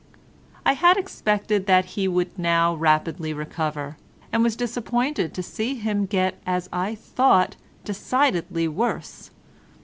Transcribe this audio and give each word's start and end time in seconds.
I 0.65 0.73
had 0.73 0.97
expected 0.97 1.67
that 1.67 1.85
he 1.93 2.07
would 2.07 2.35
now 2.39 2.73
rapidly 2.73 3.33
recover, 3.33 3.97
and 4.33 4.41
was 4.43 4.55
disappointed 4.55 5.31
to 5.35 5.43
see 5.43 5.75
him 5.75 6.07
get 6.07 6.41
as 6.43 6.67
I 6.73 6.95
thought 6.95 7.55
decidedly 7.85 8.67
worse. 8.67 9.29